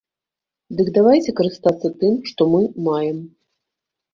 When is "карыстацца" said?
1.39-1.87